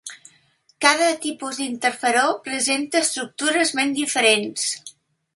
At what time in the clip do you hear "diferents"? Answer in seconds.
3.99-4.65